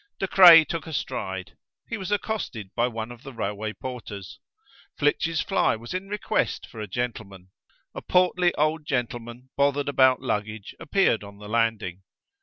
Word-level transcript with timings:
De 0.17 0.27
Craye 0.27 0.63
took 0.65 0.87
a 0.87 0.93
stride. 0.93 1.55
He 1.87 1.95
was 1.95 2.11
accosted 2.11 2.71
by 2.73 2.87
one 2.87 3.11
of 3.11 3.21
the 3.21 3.33
railway 3.33 3.71
porters. 3.73 4.39
Flitch's 4.97 5.41
fly 5.43 5.75
was 5.75 5.93
in 5.93 6.07
request 6.09 6.65
for 6.65 6.79
a 6.79 6.87
gentleman. 6.87 7.51
A 7.93 8.01
portly 8.01 8.51
old 8.55 8.83
gentleman 8.87 9.51
bothered 9.55 9.87
about 9.87 10.19
luggage 10.19 10.73
appeared 10.79 11.23
on 11.23 11.37
the 11.37 11.47
landing. 11.47 12.01